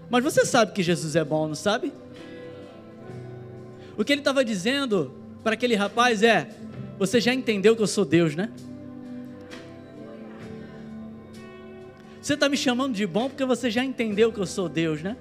Mas 0.09 0.23
você 0.23 0.45
sabe 0.45 0.71
que 0.71 0.83
Jesus 0.83 1.15
é 1.15 1.23
bom, 1.23 1.47
não 1.47 1.55
sabe? 1.55 1.91
O 3.97 4.03
que 4.03 4.11
ele 4.11 4.21
estava 4.21 4.43
dizendo 4.43 5.13
para 5.43 5.53
aquele 5.53 5.75
rapaz 5.75 6.21
é: 6.21 6.49
Você 6.97 7.21
já 7.21 7.33
entendeu 7.33 7.75
que 7.75 7.81
eu 7.81 7.87
sou 7.87 8.03
Deus, 8.03 8.35
né? 8.35 8.51
Você 12.25 12.33
está 12.33 12.49
me 12.49 12.57
chamando 12.57 12.95
de 12.95 13.05
bom 13.05 13.29
porque 13.29 13.45
você 13.45 13.69
já 13.69 13.85
entendeu 13.85 14.33
que 14.33 14.39
eu 14.39 14.47
sou 14.47 14.67
Deus, 14.67 14.99
né? 15.03 15.15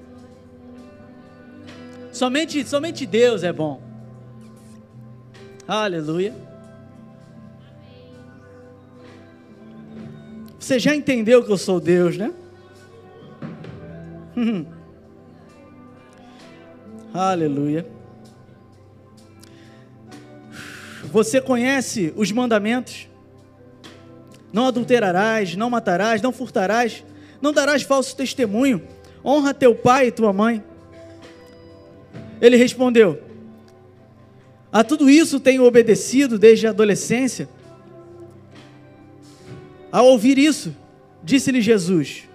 Somente, 2.11 2.67
somente 2.67 3.05
Deus 3.05 3.45
é 3.45 3.53
bom. 3.53 3.83
Aleluia. 5.69 6.35
Você 10.59 10.79
já 10.79 10.97
entendeu 10.97 11.45
que 11.45 11.53
eu 11.53 11.59
sou 11.59 11.79
Deus, 11.79 12.17
né? 12.17 12.33
Aleluia. 17.13 17.87
Você 21.13 21.39
conhece 21.39 22.15
os 22.17 22.33
mandamentos? 22.33 23.11
Não 24.55 24.69
adulterarás, 24.69 25.57
não 25.57 25.69
matarás, 25.69 26.23
não 26.23 26.31
furtarás, 26.31 27.03
não 27.43 27.53
darás 27.53 27.83
falso 27.83 28.15
testemunho, 28.15 28.81
honra 29.25 29.53
teu 29.53 29.75
pai 29.75 30.07
e 30.07 30.13
tua 30.13 30.33
mãe. 30.33 30.63
Ele 32.41 32.57
respondeu: 32.57 33.21
A 34.71 34.85
tudo 34.85 35.11
isso 35.11 35.41
tenho 35.41 35.65
obedecido 35.65 36.39
desde 36.39 36.69
a 36.69 36.71
adolescência. 36.71 37.49
Ao 39.91 40.07
ouvir 40.07 40.39
isso, 40.39 40.73
disse-lhe 41.21 41.61
Jesus: 41.61 42.29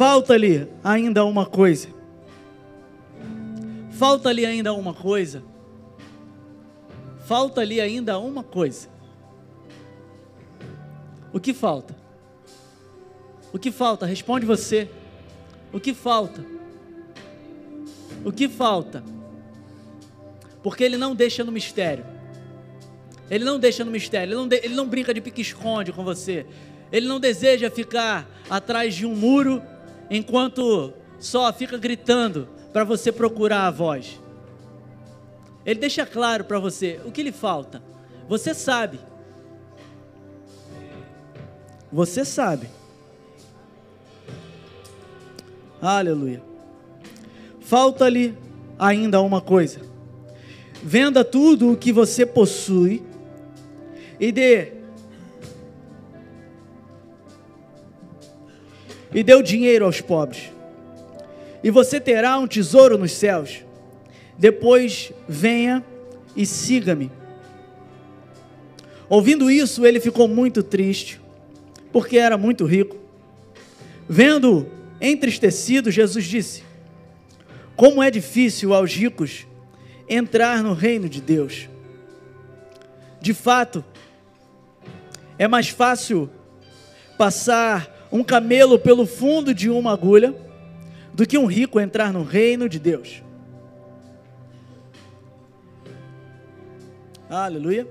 falta-lhe 0.00 0.66
ainda 0.82 1.24
uma 1.24 1.46
coisa. 1.46 1.86
Falta-lhe 3.92 4.44
ainda 4.44 4.72
uma 4.72 4.92
coisa. 4.92 5.40
Falta-lhe 7.26 7.80
ainda 7.80 8.18
uma 8.18 8.42
coisa. 8.42 8.88
O 11.32 11.40
que 11.40 11.54
falta? 11.54 11.94
O 13.52 13.58
que 13.58 13.70
falta? 13.70 14.06
Responde 14.06 14.46
você. 14.46 14.88
O 15.72 15.78
que 15.78 15.94
falta? 15.94 16.44
O 18.24 18.32
que 18.32 18.48
falta? 18.48 19.02
Porque 20.62 20.84
ele 20.84 20.96
não 20.96 21.14
deixa 21.14 21.42
no 21.42 21.52
mistério. 21.52 22.04
Ele 23.30 23.44
não 23.44 23.58
deixa 23.58 23.84
no 23.84 23.90
mistério. 23.90 24.32
Ele 24.32 24.34
não, 24.34 24.48
de, 24.48 24.56
ele 24.56 24.74
não 24.74 24.88
brinca 24.88 25.14
de 25.14 25.20
pique-esconde 25.20 25.92
com 25.92 26.04
você. 26.04 26.46
Ele 26.92 27.06
não 27.06 27.20
deseja 27.20 27.70
ficar 27.70 28.28
atrás 28.48 28.94
de 28.94 29.06
um 29.06 29.14
muro 29.14 29.62
enquanto 30.10 30.92
só 31.18 31.52
fica 31.52 31.78
gritando 31.78 32.48
para 32.72 32.84
você 32.84 33.12
procurar 33.12 33.66
a 33.66 33.70
voz. 33.70 34.20
Ele 35.64 35.78
deixa 35.78 36.04
claro 36.04 36.44
para 36.44 36.58
você 36.58 37.00
o 37.04 37.12
que 37.12 37.22
lhe 37.22 37.32
falta. 37.32 37.82
Você 38.28 38.54
sabe. 38.54 38.98
Você 41.92 42.24
sabe. 42.24 42.68
Aleluia. 45.80 46.42
Falta-lhe 47.60 48.34
ainda 48.78 49.20
uma 49.20 49.40
coisa. 49.40 49.80
Venda 50.82 51.24
tudo 51.24 51.72
o 51.72 51.76
que 51.76 51.92
você 51.92 52.24
possui 52.24 53.02
e 54.18 54.32
dê 54.32 54.80
e 59.12 59.22
deu 59.22 59.42
dinheiro 59.42 59.84
aos 59.84 60.00
pobres. 60.00 60.50
E 61.62 61.70
você 61.70 62.00
terá 62.00 62.38
um 62.38 62.46
tesouro 62.46 62.96
nos 62.96 63.12
céus. 63.12 63.64
Depois 64.38 65.12
venha 65.28 65.84
e 66.34 66.46
siga-me. 66.46 67.10
Ouvindo 69.08 69.50
isso, 69.50 69.84
ele 69.84 70.00
ficou 70.00 70.28
muito 70.28 70.62
triste, 70.62 71.19
porque 71.92 72.18
era 72.18 72.36
muito 72.36 72.64
rico. 72.64 72.96
Vendo 74.08 74.70
entristecido, 75.00 75.90
Jesus 75.90 76.24
disse: 76.24 76.62
Como 77.76 78.02
é 78.02 78.10
difícil 78.10 78.74
aos 78.74 78.92
ricos 78.94 79.46
entrar 80.08 80.62
no 80.62 80.72
reino 80.72 81.08
de 81.08 81.20
Deus. 81.20 81.68
De 83.20 83.32
fato, 83.32 83.84
é 85.38 85.46
mais 85.46 85.68
fácil 85.68 86.28
passar 87.16 88.08
um 88.10 88.24
camelo 88.24 88.78
pelo 88.78 89.06
fundo 89.06 89.54
de 89.54 89.70
uma 89.70 89.92
agulha 89.92 90.34
do 91.14 91.26
que 91.26 91.38
um 91.38 91.46
rico 91.46 91.78
entrar 91.78 92.12
no 92.12 92.24
reino 92.24 92.68
de 92.68 92.78
Deus. 92.78 93.22
Aleluia. 97.28 97.86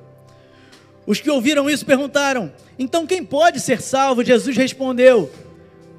Os 1.07 1.21
que 1.21 1.29
ouviram 1.29 1.69
isso 1.69 1.85
perguntaram: 1.85 2.51
então 2.79 3.05
quem 3.05 3.23
pode 3.23 3.59
ser 3.59 3.81
salvo? 3.81 4.23
Jesus 4.23 4.55
respondeu: 4.55 5.29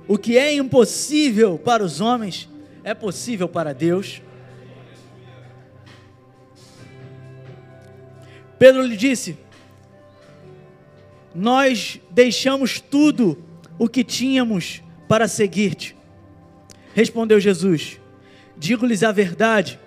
o 0.09 0.19
que 0.19 0.37
é 0.37 0.53
impossível 0.55 1.57
para 1.57 1.85
os 1.85 2.01
homens 2.01 2.49
é 2.83 2.95
possível 2.95 3.49
para 3.49 3.73
Deus. 3.73 4.23
Pedro 8.59 8.83
lhe 8.83 8.97
disse: 8.97 9.37
Nós 11.35 12.01
deixamos 12.11 12.81
tudo 12.81 13.43
o 13.79 13.89
que 13.89 14.03
tínhamos 14.03 14.83
para 15.07 15.29
seguir-te. 15.29 15.95
Respondeu 16.95 17.39
Jesus: 17.39 18.01
Digo-lhes 18.57 19.03
a 19.03 19.13
verdade. 19.13 19.79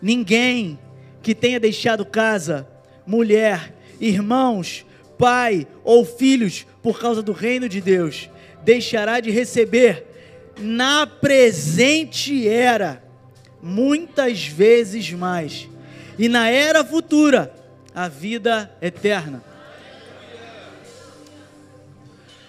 Ninguém 0.00 0.78
que 1.22 1.34
tenha 1.34 1.58
deixado 1.58 2.04
casa, 2.04 2.68
mulher, 3.06 3.74
irmãos, 4.00 4.85
pai 5.18 5.66
ou 5.84 6.04
filhos 6.04 6.66
por 6.82 6.98
causa 6.98 7.22
do 7.22 7.32
reino 7.32 7.68
de 7.68 7.80
Deus, 7.80 8.30
deixará 8.62 9.20
de 9.20 9.30
receber 9.30 10.06
na 10.58 11.06
presente 11.06 12.48
era 12.48 13.02
muitas 13.62 14.46
vezes 14.46 15.10
mais, 15.12 15.68
e 16.18 16.28
na 16.28 16.48
era 16.48 16.84
futura 16.84 17.52
a 17.94 18.08
vida 18.08 18.70
eterna. 18.80 19.42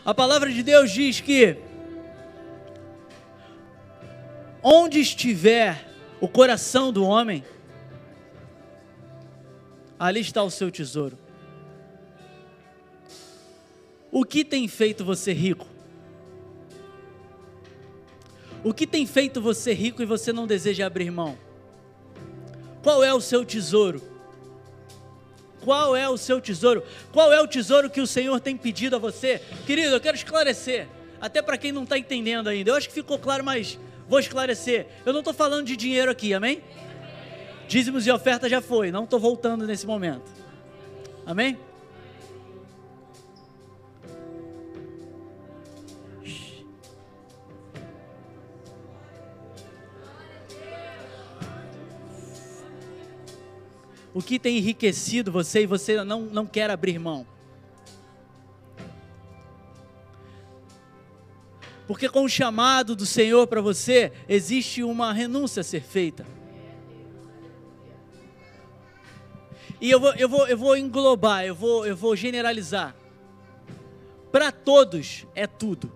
A 0.06 0.13
palavra 0.13 0.49
de 0.49 0.63
Deus 0.63 0.91
diz 0.91 1.19
que 1.19 1.58
onde 4.63 4.99
estiver 4.99 5.86
o 6.21 6.27
coração 6.27 6.93
do 6.93 7.03
homem, 7.06 7.43
ali 9.99 10.21
está 10.21 10.43
o 10.43 10.49
seu 10.49 10.71
tesouro. 10.71 11.17
O 14.12 14.24
que 14.24 14.43
tem 14.43 14.67
feito 14.67 15.04
você 15.04 15.34
rico? 15.34 15.67
O 18.63 18.74
que 18.74 18.88
tem 18.88 19.06
feito 19.06 19.39
você 19.41 19.74
rico 19.74 20.02
e 20.02 20.06
você 20.06 20.34
não 20.34 20.48
deseja 20.48 20.86
abrir 20.86 21.12
mão? 21.12 21.38
Qual 22.82 23.04
é 23.04 23.13
o 23.13 23.22
seu 23.22 23.46
tesouro? 23.46 24.02
Qual 25.62 25.96
é 25.96 26.08
o 26.08 26.17
seu 26.17 26.39
tesouro? 26.39 26.84
Qual 27.12 27.32
é 27.32 27.41
o 27.41 27.48
tesouro 27.48 27.89
que 27.89 28.00
o 28.00 28.08
Senhor 28.08 28.39
tem 28.39 28.56
pedido 28.56 28.96
a 28.96 29.00
você? 29.00 29.41
Querido, 29.65 29.96
eu 29.96 30.00
quero 30.00 30.15
esclarecer, 30.15 30.88
até 31.20 31.41
para 31.41 31.58
quem 31.58 31.72
não 31.72 31.84
está 31.84 31.98
entendendo 31.98 32.48
ainda. 32.48 32.72
Eu 32.72 32.76
acho 32.76 32.88
que 32.88 32.93
ficou 32.93 33.20
claro, 33.20 33.43
mas 33.43 33.78
vou 34.08 34.20
esclarecer. 34.20 34.88
Eu 35.06 35.12
não 35.12 35.20
estou 35.20 35.34
falando 35.34 35.65
de 35.65 35.76
dinheiro 35.76 36.10
aqui, 36.10 36.34
amém? 36.34 36.63
Dízimos 37.67 38.08
e 38.08 38.12
oferta 38.12 38.48
já 38.48 38.62
foi, 38.62 38.91
não 38.91 39.04
estou 39.04 39.20
voltando 39.20 39.67
nesse 39.67 39.86
momento. 39.86 40.32
Amém? 41.26 41.60
O 54.13 54.22
que 54.22 54.39
tem 54.39 54.58
enriquecido 54.58 55.32
você 55.32 55.63
e 55.63 55.65
você 55.65 56.04
não, 56.04 56.22
não 56.22 56.46
quer 56.46 56.70
abrir 56.70 57.00
mão. 57.00 57.26
Porque 61.88 62.10
com 62.10 62.24
o 62.24 62.30
chamado 62.30 62.96
do 62.96 63.06
Senhor 63.06 63.48
para 63.48 63.62
você, 63.62 64.12
existe 64.28 64.84
uma 64.84 65.13
renúncia 65.13 65.62
a 65.62 65.63
ser 65.63 65.82
feita. 65.82 66.26
E 69.80 69.89
eu 69.89 70.00
vou, 70.00 70.13
eu 70.15 70.28
vou, 70.28 70.48
eu 70.48 70.58
vou 70.58 70.76
englobar, 70.76 71.46
eu 71.46 71.56
vou, 71.56 71.86
eu 71.86 71.96
vou 71.96 72.15
generalizar. 72.15 72.96
Para 74.32 74.52
todos 74.52 75.26
é 75.34 75.48
tudo. 75.48 75.91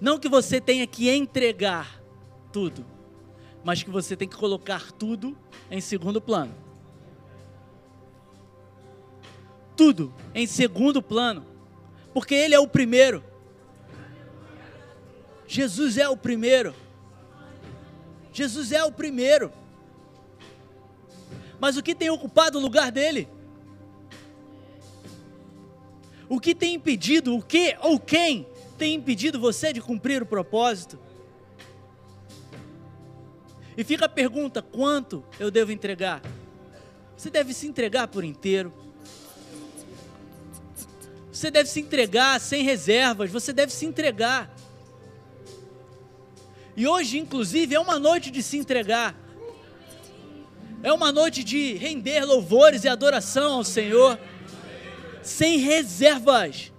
Não 0.00 0.18
que 0.18 0.28
você 0.28 0.60
tenha 0.60 0.86
que 0.86 1.08
entregar 1.08 2.02
tudo, 2.52 2.84
mas 3.64 3.82
que 3.82 3.90
você 3.90 4.16
tem 4.16 4.28
que 4.28 4.36
colocar 4.36 4.92
tudo 4.92 5.36
em 5.70 5.80
segundo 5.80 6.20
plano. 6.20 6.54
Tudo 9.76 10.12
em 10.34 10.46
segundo 10.46 11.02
plano, 11.02 11.46
porque 12.12 12.34
Ele 12.34 12.54
é 12.54 12.60
o 12.60 12.68
primeiro. 12.68 13.22
Jesus 15.46 15.98
é 15.98 16.08
o 16.08 16.16
primeiro. 16.16 16.74
Jesus 18.32 18.72
é 18.72 18.82
o 18.84 18.90
primeiro. 18.90 19.52
Mas 21.60 21.76
o 21.76 21.82
que 21.82 21.94
tem 21.94 22.10
ocupado 22.10 22.58
o 22.58 22.60
lugar 22.60 22.90
dele? 22.90 23.28
O 26.28 26.40
que 26.40 26.54
tem 26.54 26.74
impedido, 26.74 27.36
o 27.36 27.42
que 27.42 27.76
ou 27.80 28.00
quem 28.00 28.46
tem 28.78 28.94
impedido 28.94 29.38
você 29.38 29.72
de 29.72 29.80
cumprir 29.80 30.22
o 30.22 30.26
propósito? 30.26 30.98
E 33.76 33.84
fica 33.84 34.06
a 34.06 34.08
pergunta: 34.08 34.60
quanto 34.62 35.24
eu 35.38 35.50
devo 35.50 35.72
entregar? 35.72 36.22
Você 37.16 37.30
deve 37.30 37.54
se 37.54 37.66
entregar 37.66 38.08
por 38.08 38.24
inteiro. 38.24 38.72
Você 41.32 41.50
deve 41.50 41.68
se 41.68 41.80
entregar 41.80 42.40
sem 42.40 42.62
reservas, 42.62 43.30
você 43.30 43.52
deve 43.52 43.72
se 43.72 43.86
entregar. 43.86 44.54
E 46.76 46.86
hoje, 46.86 47.18
inclusive, 47.18 47.74
é 47.74 47.80
uma 47.80 47.98
noite 47.98 48.30
de 48.30 48.42
se 48.42 48.58
entregar. 48.58 49.14
É 50.82 50.92
uma 50.92 51.12
noite 51.12 51.44
de 51.44 51.74
render 51.74 52.24
louvores 52.24 52.84
e 52.84 52.88
adoração 52.88 53.54
ao 53.54 53.64
Senhor, 53.64 54.18
sem 55.22 55.58
reservas. 55.58 56.72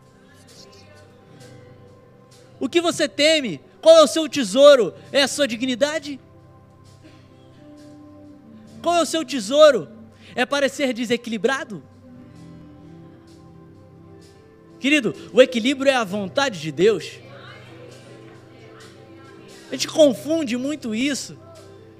O 2.60 2.67
que 2.67 2.82
você 2.82 3.08
teme? 3.08 3.62
Qual 3.82 3.97
é 3.97 4.03
o 4.03 4.08
seu 4.08 4.27
tesouro? 4.27 4.93
É 5.12 5.23
a 5.23 5.27
sua 5.27 5.47
dignidade? 5.47 6.19
Qual 8.83 8.97
é 8.97 9.01
o 9.01 9.05
seu 9.05 9.23
tesouro? 9.23 9.87
É 10.35 10.45
parecer 10.45 10.93
desequilibrado? 10.93 11.81
Querido, 14.77 15.15
o 15.31 15.41
equilíbrio 15.41 15.89
é 15.89 15.95
a 15.95 16.03
vontade 16.03 16.59
de 16.59 16.69
Deus. 16.69 17.13
A 19.69 19.71
gente 19.71 19.87
confunde 19.87 20.57
muito 20.57 20.93
isso, 20.93 21.39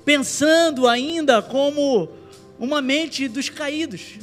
pensando 0.04 0.86
ainda 0.86 1.42
como 1.42 2.10
uma 2.60 2.82
mente 2.82 3.30
dos 3.30 3.48
caídos. 3.48 4.20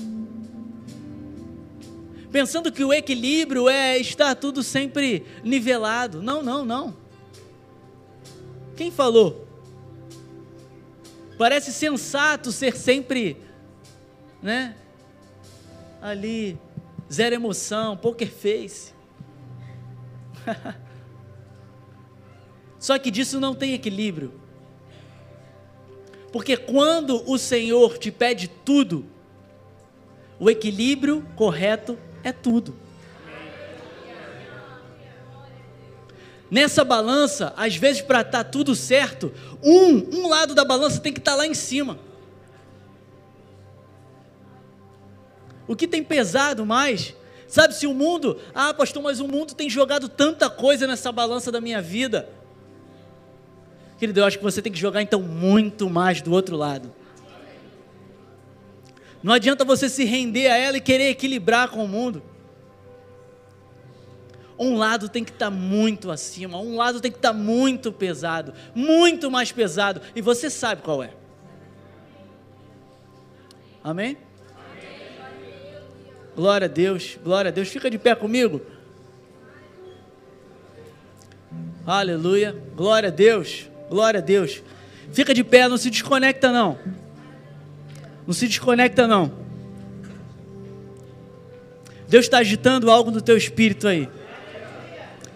Pensando 2.30 2.70
que 2.70 2.84
o 2.84 2.92
equilíbrio 2.92 3.70
é 3.70 3.98
estar 3.98 4.34
tudo 4.34 4.62
sempre 4.62 5.24
nivelado. 5.42 6.22
Não, 6.22 6.42
não, 6.42 6.64
não. 6.64 6.94
Quem 8.76 8.90
falou? 8.90 9.49
Parece 11.40 11.72
sensato 11.72 12.52
ser 12.52 12.76
sempre, 12.76 13.34
né? 14.42 14.76
Ali, 16.02 16.58
zero 17.10 17.34
emoção, 17.34 17.96
poker 17.96 18.30
face. 18.30 18.92
Só 22.78 22.98
que 22.98 23.10
disso 23.10 23.40
não 23.40 23.54
tem 23.54 23.72
equilíbrio. 23.72 24.38
Porque 26.30 26.58
quando 26.58 27.26
o 27.26 27.38
Senhor 27.38 27.96
te 27.96 28.10
pede 28.10 28.46
tudo, 28.46 29.06
o 30.38 30.50
equilíbrio 30.50 31.26
correto 31.36 31.98
é 32.22 32.32
tudo. 32.32 32.76
Nessa 36.50 36.82
balança, 36.82 37.54
às 37.56 37.76
vezes 37.76 38.02
para 38.02 38.22
estar 38.22 38.44
tá 38.44 38.50
tudo 38.50 38.74
certo, 38.74 39.32
um, 39.62 40.18
um 40.18 40.28
lado 40.28 40.54
da 40.54 40.64
balança 40.64 41.00
tem 41.00 41.12
que 41.12 41.20
estar 41.20 41.32
tá 41.32 41.36
lá 41.36 41.46
em 41.46 41.54
cima. 41.54 41.98
O 45.68 45.76
que 45.76 45.86
tem 45.86 46.02
pesado 46.02 46.66
mais? 46.66 47.14
Sabe 47.46 47.74
se 47.74 47.86
o 47.86 47.94
mundo, 47.94 48.36
ah, 48.52 48.74
pastor, 48.74 49.02
mas 49.02 49.20
o 49.20 49.28
mundo 49.28 49.54
tem 49.54 49.70
jogado 49.70 50.08
tanta 50.08 50.50
coisa 50.50 50.86
nessa 50.86 51.12
balança 51.12 51.52
da 51.52 51.60
minha 51.60 51.80
vida. 51.80 52.28
Querido, 53.96 54.18
eu 54.20 54.24
acho 54.24 54.38
que 54.38 54.44
você 54.44 54.60
tem 54.60 54.72
que 54.72 54.78
jogar 54.78 55.02
então 55.02 55.22
muito 55.22 55.88
mais 55.88 56.20
do 56.20 56.32
outro 56.32 56.56
lado. 56.56 56.92
Não 59.22 59.32
adianta 59.32 59.64
você 59.64 59.88
se 59.88 60.04
render 60.04 60.48
a 60.48 60.56
ela 60.56 60.78
e 60.78 60.80
querer 60.80 61.10
equilibrar 61.10 61.68
com 61.68 61.84
o 61.84 61.88
mundo 61.88 62.22
um 64.60 64.76
lado 64.76 65.08
tem 65.08 65.24
que 65.24 65.30
estar 65.30 65.46
tá 65.46 65.50
muito 65.50 66.10
acima, 66.10 66.58
um 66.58 66.76
lado 66.76 67.00
tem 67.00 67.10
que 67.10 67.16
estar 67.16 67.32
tá 67.32 67.34
muito 67.34 67.90
pesado, 67.90 68.52
muito 68.74 69.30
mais 69.30 69.50
pesado, 69.50 70.02
e 70.14 70.20
você 70.20 70.50
sabe 70.50 70.82
qual 70.82 71.02
é. 71.02 71.14
Amém? 73.82 74.18
Glória 76.36 76.66
a 76.66 76.68
Deus, 76.68 77.18
glória 77.24 77.48
a 77.48 77.52
Deus. 77.52 77.68
Fica 77.68 77.90
de 77.90 77.98
pé 77.98 78.14
comigo. 78.14 78.60
Aleluia, 81.86 82.54
glória 82.76 83.08
a 83.08 83.12
Deus, 83.12 83.66
glória 83.88 84.18
a 84.18 84.22
Deus. 84.22 84.62
Fica 85.10 85.32
de 85.32 85.42
pé, 85.42 85.66
não 85.68 85.78
se 85.78 85.88
desconecta 85.88 86.52
não. 86.52 86.78
Não 88.26 88.34
se 88.34 88.46
desconecta 88.46 89.06
não. 89.06 89.32
Deus 92.06 92.26
está 92.26 92.38
agitando 92.38 92.90
algo 92.90 93.10
no 93.10 93.22
teu 93.22 93.36
espírito 93.36 93.88
aí. 93.88 94.08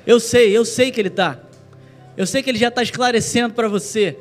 Eu 0.07 0.21
sei, 0.21 0.57
eu 0.57 0.65
sei 0.65 0.91
que 0.91 1.01
Ele 1.01 1.09
está. 1.09 1.39
Eu 2.17 2.27
sei 2.27 2.43
que 2.43 2.51
Ele 2.51 2.59
já 2.59 2.69
está 2.69 2.83
esclarecendo 2.83 3.55
para 3.55 3.69
você. 3.69 4.19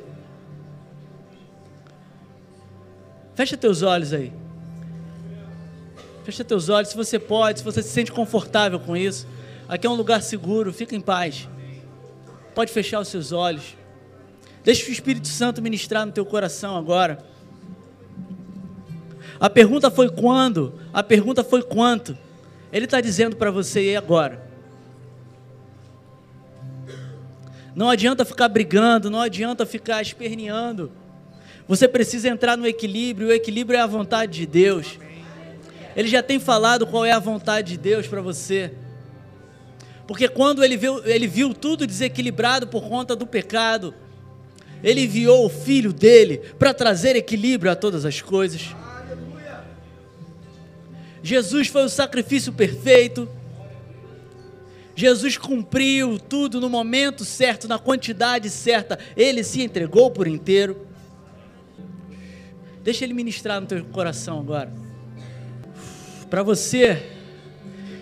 Fecha 3.35 3.57
teus 3.57 3.81
olhos 3.81 4.13
aí. 4.13 4.31
Fecha 6.23 6.43
teus 6.43 6.69
olhos, 6.69 6.89
se 6.89 6.95
você 6.95 7.19
pode, 7.19 7.59
se 7.59 7.65
você 7.65 7.81
se 7.81 7.89
sente 7.89 8.11
confortável 8.11 8.79
com 8.79 8.95
isso. 8.95 9.27
Aqui 9.67 9.85
é 9.85 9.89
um 9.89 9.95
lugar 9.95 10.21
seguro, 10.21 10.71
fica 10.71 10.95
em 10.95 11.01
paz. 11.01 11.49
Pode 12.55 12.71
fechar 12.71 12.99
os 12.99 13.07
seus 13.07 13.31
olhos. 13.31 13.75
Deixa 14.63 14.87
o 14.87 14.91
Espírito 14.91 15.27
Santo 15.27 15.61
ministrar 15.61 16.05
no 16.05 16.11
teu 16.11 16.25
coração 16.25 16.77
agora. 16.77 17.19
A 19.39 19.49
pergunta 19.49 19.91
foi 19.91 20.09
quando? 20.09 20.79
A 20.93 21.03
pergunta 21.03 21.43
foi 21.43 21.61
quanto? 21.61 22.17
Ele 22.71 22.85
está 22.85 23.01
dizendo 23.01 23.35
para 23.35 23.51
você 23.51 23.91
e 23.91 23.95
agora? 23.97 24.52
Não 27.75 27.89
adianta 27.89 28.23
ficar 28.23 28.47
brigando, 28.47 29.09
não 29.09 29.21
adianta 29.21 29.65
ficar 29.65 30.01
esperneando. 30.01 30.91
Você 31.67 31.87
precisa 31.87 32.29
entrar 32.29 32.57
no 32.57 32.67
equilíbrio, 32.67 33.29
o 33.29 33.33
equilíbrio 33.33 33.77
é 33.77 33.81
a 33.81 33.87
vontade 33.87 34.33
de 34.33 34.45
Deus. 34.45 34.99
Ele 35.95 36.07
já 36.07 36.21
tem 36.21 36.39
falado 36.39 36.85
qual 36.85 37.05
é 37.05 37.11
a 37.11 37.19
vontade 37.19 37.71
de 37.71 37.77
Deus 37.77 38.07
para 38.07 38.21
você. 38.21 38.73
Porque 40.07 40.27
quando 40.27 40.63
ele 40.63 40.75
viu, 40.75 41.05
ele 41.05 41.27
viu 41.27 41.53
tudo 41.53 41.87
desequilibrado 41.87 42.67
por 42.67 42.87
conta 42.87 43.15
do 43.15 43.25
pecado, 43.25 43.93
Ele 44.83 45.05
enviou 45.05 45.45
o 45.45 45.49
filho 45.49 45.93
dele 45.93 46.39
para 46.59 46.73
trazer 46.73 47.15
equilíbrio 47.15 47.71
a 47.71 47.75
todas 47.75 48.03
as 48.05 48.21
coisas. 48.21 48.75
Jesus 51.23 51.69
foi 51.69 51.85
o 51.85 51.89
sacrifício 51.89 52.51
perfeito. 52.51 53.29
Jesus 54.95 55.37
cumpriu 55.37 56.19
tudo 56.19 56.61
no 56.61 56.69
momento 56.69 57.25
certo, 57.25 57.67
na 57.67 57.79
quantidade 57.79 58.49
certa. 58.49 58.99
Ele 59.17 59.43
se 59.43 59.61
entregou 59.61 60.11
por 60.11 60.27
inteiro. 60.27 60.87
Deixa 62.83 63.03
ele 63.03 63.13
ministrar 63.13 63.59
no 63.59 63.65
teu 63.65 63.83
coração 63.85 64.39
agora. 64.39 64.71
Para 66.29 66.43
você 66.43 67.01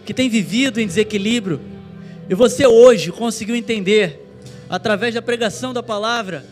que 0.05 0.13
tem 0.13 0.29
vivido 0.29 0.79
em 0.79 0.87
desequilíbrio, 0.87 1.61
e 2.29 2.35
você 2.35 2.65
hoje 2.65 3.11
conseguiu 3.11 3.55
entender, 3.55 4.25
através 4.69 5.13
da 5.13 5.21
pregação 5.21 5.73
da 5.73 5.83
palavra 5.83 6.45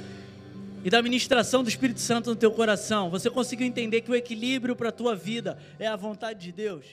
e 0.83 0.89
da 0.89 1.01
ministração 1.01 1.63
do 1.63 1.69
Espírito 1.69 1.99
Santo 1.99 2.29
no 2.29 2.35
teu 2.35 2.51
coração, 2.51 3.09
você 3.09 3.29
conseguiu 3.29 3.65
entender 3.65 4.01
que 4.01 4.11
o 4.11 4.15
equilíbrio 4.15 4.75
para 4.75 4.89
a 4.89 4.91
tua 4.91 5.15
vida 5.15 5.57
é 5.79 5.87
a 5.87 5.95
vontade 5.95 6.39
de 6.39 6.51
Deus. 6.51 6.85